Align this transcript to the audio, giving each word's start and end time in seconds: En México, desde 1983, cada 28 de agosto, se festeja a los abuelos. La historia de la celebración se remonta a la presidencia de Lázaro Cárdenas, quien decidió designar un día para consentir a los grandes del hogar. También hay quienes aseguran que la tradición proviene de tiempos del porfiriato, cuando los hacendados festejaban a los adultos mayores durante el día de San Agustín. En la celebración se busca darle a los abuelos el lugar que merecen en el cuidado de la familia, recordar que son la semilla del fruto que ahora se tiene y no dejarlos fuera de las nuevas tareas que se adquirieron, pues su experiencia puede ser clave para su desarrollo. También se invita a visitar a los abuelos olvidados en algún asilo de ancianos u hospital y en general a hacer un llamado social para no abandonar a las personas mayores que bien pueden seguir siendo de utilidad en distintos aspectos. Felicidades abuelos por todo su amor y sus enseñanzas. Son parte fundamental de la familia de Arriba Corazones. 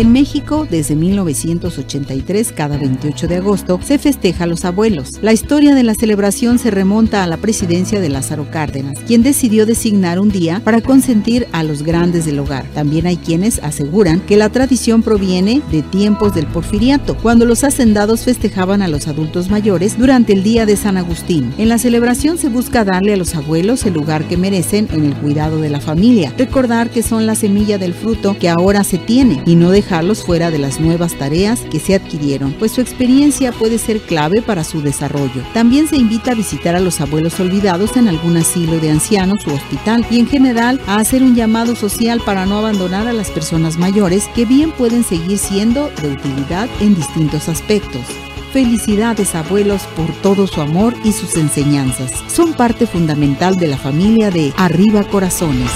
En 0.00 0.12
México, 0.12 0.66
desde 0.70 0.96
1983, 0.96 2.52
cada 2.52 2.78
28 2.78 3.28
de 3.28 3.36
agosto, 3.36 3.78
se 3.82 3.98
festeja 3.98 4.44
a 4.44 4.46
los 4.46 4.64
abuelos. 4.64 5.18
La 5.20 5.34
historia 5.34 5.74
de 5.74 5.82
la 5.82 5.94
celebración 5.94 6.58
se 6.58 6.70
remonta 6.70 7.22
a 7.22 7.26
la 7.26 7.36
presidencia 7.36 8.00
de 8.00 8.08
Lázaro 8.08 8.50
Cárdenas, 8.50 8.98
quien 9.06 9.22
decidió 9.22 9.66
designar 9.66 10.18
un 10.18 10.30
día 10.30 10.62
para 10.64 10.80
consentir 10.80 11.48
a 11.52 11.64
los 11.64 11.82
grandes 11.82 12.24
del 12.24 12.38
hogar. 12.38 12.64
También 12.72 13.06
hay 13.06 13.18
quienes 13.18 13.58
aseguran 13.58 14.20
que 14.20 14.38
la 14.38 14.48
tradición 14.48 15.02
proviene 15.02 15.60
de 15.70 15.82
tiempos 15.82 16.34
del 16.34 16.46
porfiriato, 16.46 17.14
cuando 17.18 17.44
los 17.44 17.62
hacendados 17.62 18.22
festejaban 18.22 18.80
a 18.80 18.88
los 18.88 19.06
adultos 19.06 19.50
mayores 19.50 19.98
durante 19.98 20.32
el 20.32 20.42
día 20.42 20.64
de 20.64 20.76
San 20.76 20.96
Agustín. 20.96 21.52
En 21.58 21.68
la 21.68 21.76
celebración 21.76 22.38
se 22.38 22.48
busca 22.48 22.86
darle 22.86 23.12
a 23.12 23.18
los 23.18 23.34
abuelos 23.34 23.84
el 23.84 23.92
lugar 23.92 24.24
que 24.24 24.38
merecen 24.38 24.88
en 24.92 25.04
el 25.04 25.14
cuidado 25.16 25.60
de 25.60 25.68
la 25.68 25.80
familia, 25.82 26.32
recordar 26.38 26.88
que 26.88 27.02
son 27.02 27.26
la 27.26 27.34
semilla 27.34 27.76
del 27.76 27.92
fruto 27.92 28.38
que 28.38 28.48
ahora 28.48 28.82
se 28.82 28.96
tiene 28.96 29.42
y 29.44 29.56
no 29.56 29.70
dejarlos 29.90 30.22
fuera 30.22 30.52
de 30.52 30.58
las 30.58 30.78
nuevas 30.78 31.14
tareas 31.14 31.62
que 31.62 31.80
se 31.80 31.96
adquirieron, 31.96 32.52
pues 32.52 32.70
su 32.70 32.80
experiencia 32.80 33.50
puede 33.50 33.76
ser 33.76 33.98
clave 33.98 34.40
para 34.40 34.62
su 34.62 34.82
desarrollo. 34.82 35.42
También 35.52 35.88
se 35.88 35.96
invita 35.96 36.30
a 36.30 36.36
visitar 36.36 36.76
a 36.76 36.80
los 36.80 37.00
abuelos 37.00 37.40
olvidados 37.40 37.96
en 37.96 38.06
algún 38.06 38.36
asilo 38.36 38.78
de 38.78 38.88
ancianos 38.88 39.44
u 39.48 39.50
hospital 39.50 40.06
y 40.08 40.20
en 40.20 40.28
general 40.28 40.80
a 40.86 40.98
hacer 40.98 41.24
un 41.24 41.34
llamado 41.34 41.74
social 41.74 42.22
para 42.24 42.46
no 42.46 42.58
abandonar 42.58 43.08
a 43.08 43.12
las 43.12 43.32
personas 43.32 43.78
mayores 43.78 44.28
que 44.28 44.44
bien 44.44 44.70
pueden 44.70 45.02
seguir 45.02 45.38
siendo 45.38 45.90
de 46.00 46.12
utilidad 46.12 46.68
en 46.78 46.94
distintos 46.94 47.48
aspectos. 47.48 48.02
Felicidades 48.52 49.34
abuelos 49.34 49.82
por 49.96 50.12
todo 50.22 50.46
su 50.46 50.60
amor 50.60 50.94
y 51.02 51.10
sus 51.10 51.36
enseñanzas. 51.36 52.12
Son 52.28 52.52
parte 52.52 52.86
fundamental 52.86 53.56
de 53.56 53.66
la 53.66 53.76
familia 53.76 54.30
de 54.30 54.52
Arriba 54.56 55.02
Corazones. 55.02 55.70